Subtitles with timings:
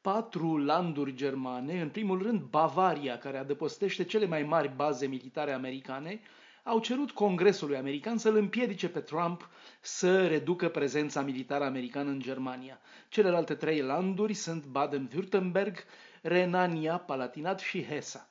[0.00, 6.20] patru landuri germane, în primul rând Bavaria, care adăpostește cele mai mari baze militare americane,
[6.62, 9.48] au cerut Congresului american să-l împiedice pe Trump
[9.80, 12.80] să reducă prezența militară americană în Germania.
[13.08, 15.74] Celelalte trei landuri sunt Baden-Württemberg,
[16.22, 18.30] Renania, Palatinat și Hesa.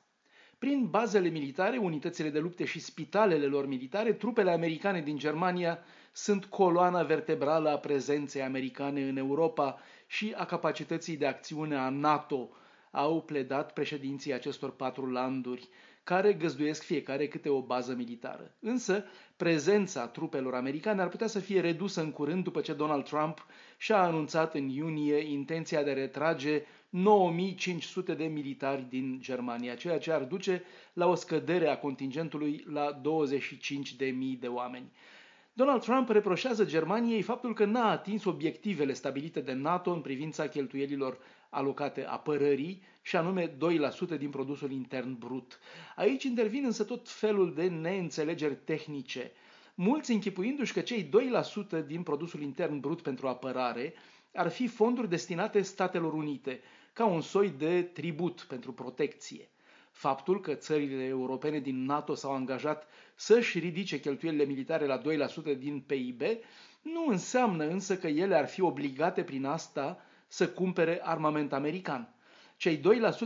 [0.58, 5.78] Prin bazele militare, unitățile de lupte și spitalele lor militare, trupele americane din Germania
[6.12, 9.78] sunt coloana vertebrală a prezenței americane în Europa
[10.10, 12.48] și a capacității de acțiune a NATO,
[12.90, 15.68] au pledat președinții acestor patru landuri
[16.04, 18.54] care găzduiesc fiecare câte o bază militară.
[18.60, 19.04] Însă,
[19.36, 23.46] prezența trupelor americane ar putea să fie redusă în curând după ce Donald Trump
[23.78, 30.12] și-a anunțat în iunie intenția de a retrage 9500 de militari din Germania, ceea ce
[30.12, 34.90] ar duce la o scădere a contingentului la 25.000 de oameni.
[35.60, 41.18] Donald Trump reproșează Germaniei faptul că n-a atins obiectivele stabilite de NATO în privința cheltuielilor
[41.50, 45.58] alocate apărării, și anume 2% din produsul intern brut.
[45.96, 49.32] Aici intervin însă tot felul de neînțelegeri tehnice.
[49.74, 51.08] Mulți închipuindu-și că cei
[51.82, 53.94] 2% din produsul intern brut pentru apărare
[54.34, 56.60] ar fi fonduri destinate Statelor Unite,
[56.92, 59.48] ca un soi de tribut pentru protecție.
[60.00, 65.02] Faptul că țările europene din NATO s-au angajat să-și ridice cheltuielile militare la 2%
[65.58, 66.22] din PIB
[66.82, 69.98] nu înseamnă însă că ele ar fi obligate prin asta
[70.28, 72.14] să cumpere armament american.
[72.56, 72.80] Cei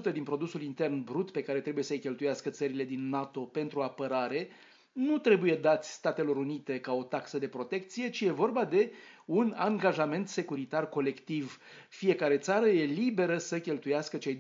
[0.08, 4.48] 2% din produsul intern brut pe care trebuie să-i cheltuiască țările din NATO pentru apărare
[4.92, 8.92] nu trebuie dați Statelor Unite ca o taxă de protecție, ci e vorba de
[9.25, 11.59] un angajament securitar colectiv.
[11.88, 14.38] Fiecare țară e liberă să cheltuiască cei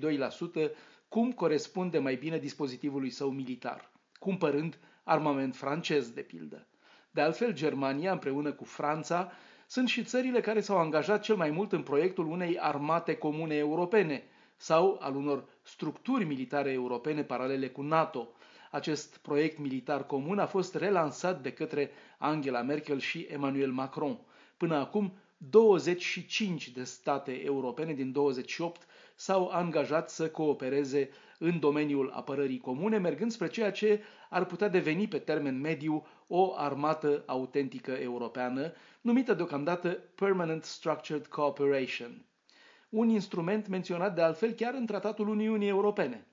[0.68, 0.70] 2%
[1.14, 6.66] cum corespunde mai bine dispozitivului său militar, cumpărând armament francez, de pildă.
[7.10, 9.32] De altfel, Germania, împreună cu Franța,
[9.66, 14.22] sunt și țările care s-au angajat cel mai mult în proiectul unei armate comune europene
[14.56, 18.28] sau al unor structuri militare europene paralele cu NATO.
[18.70, 24.18] Acest proiect militar comun a fost relansat de către Angela Merkel și Emmanuel Macron.
[24.56, 32.58] Până acum, 25 de state europene din 28 s-au angajat să coopereze în domeniul apărării
[32.58, 38.72] comune, mergând spre ceea ce ar putea deveni pe termen mediu o armată autentică europeană,
[39.00, 42.24] numită deocamdată Permanent Structured Cooperation,
[42.88, 46.26] un instrument menționat de altfel chiar în Tratatul Uniunii Europene.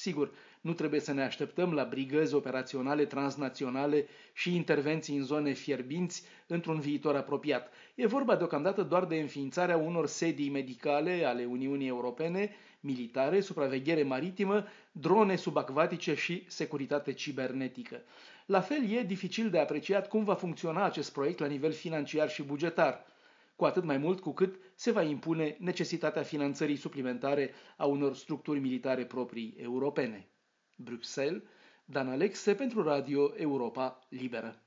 [0.00, 6.22] Sigur, nu trebuie să ne așteptăm la brigăzi operaționale transnaționale și intervenții în zone fierbinți
[6.46, 7.72] într-un viitor apropiat.
[7.94, 12.50] E vorba deocamdată doar de înființarea unor sedii medicale ale Uniunii Europene,
[12.80, 18.00] militare, supraveghere maritimă, drone subacvatice și securitate cibernetică.
[18.46, 22.42] La fel e dificil de apreciat cum va funcționa acest proiect la nivel financiar și
[22.42, 23.04] bugetar
[23.58, 28.58] cu atât mai mult cu cât se va impune necesitatea finanțării suplimentare a unor structuri
[28.60, 30.28] militare proprii europene.
[30.76, 31.42] Bruxelles,
[31.84, 34.62] Dan Alexe pentru Radio Europa Liberă.